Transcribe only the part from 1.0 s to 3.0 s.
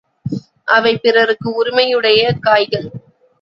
பிறருக்கு உரிமையுடைய காய்கள்!